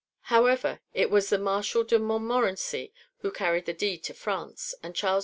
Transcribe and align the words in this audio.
(2) 0.21 0.29
However, 0.33 0.79
it 0.95 1.11
was 1.11 1.29
the 1.29 1.37
Marshal 1.37 1.83
de 1.83 1.99
Montmorency 1.99 2.91
who 3.19 3.29
carried 3.29 3.67
the 3.67 3.73
deed 3.73 4.03
to 4.05 4.15
France, 4.15 4.73
and 4.81 4.95
Charles 4.95 5.19
V. 5.19 5.19